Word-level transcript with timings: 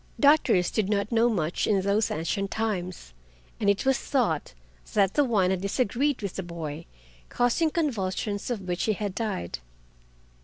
Doctors 0.19 0.71
did 0.71 0.89
not 0.89 1.11
know 1.11 1.29
much 1.29 1.67
in 1.67 1.81
those 1.81 2.09
ancient 2.09 2.49
times, 2.49 3.13
and 3.59 3.69
it 3.69 3.85
was 3.85 3.99
thought 3.99 4.55
that 4.95 5.13
the 5.13 5.23
wine 5.23 5.51
had 5.51 5.61
disagreed 5.61 6.23
with 6.23 6.37
the 6.37 6.41
boy, 6.41 6.87
causing 7.29 7.69
convulsions 7.69 8.49
of 8.49 8.61
which 8.61 8.85
he 8.85 8.93
died. 9.09 9.59